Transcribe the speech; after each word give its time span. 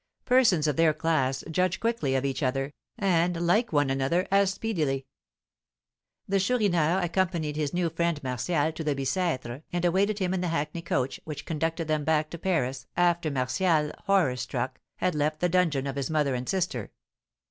Persons 0.25 0.65
of 0.65 0.77
their 0.77 0.95
class 0.95 1.43
judge 1.51 1.79
quickly 1.79 2.15
of 2.15 2.25
each 2.25 2.41
other, 2.41 2.73
and 2.97 3.45
like 3.45 3.71
one 3.71 3.91
another 3.91 4.27
as 4.31 4.51
speedily. 4.51 5.05
The 6.27 6.39
Chourineur 6.39 6.99
accompanied 7.03 7.55
his 7.55 7.71
new 7.71 7.87
friend 7.87 8.19
Martial 8.23 8.71
to 8.71 8.83
the 8.83 8.95
Bicêtre 8.95 9.61
and 9.71 9.85
awaited 9.85 10.17
him 10.17 10.33
in 10.33 10.41
the 10.41 10.47
hackney 10.47 10.81
coach, 10.81 11.19
which 11.23 11.45
conducted 11.45 11.87
them 11.87 12.03
back 12.03 12.31
to 12.31 12.39
Paris 12.39 12.87
after 12.97 13.29
Martial, 13.29 13.91
horror 14.05 14.37
struck, 14.37 14.79
had 14.95 15.13
left 15.13 15.39
the 15.39 15.49
dungeon 15.49 15.85
of 15.85 15.97
his 15.97 16.09
mother 16.09 16.33
and 16.33 16.49
sister. 16.49 16.89